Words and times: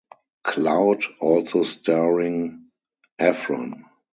Cloud, 0.45 1.03
also 1.19 1.61
starring 1.61 2.71
Efron. 3.19 3.83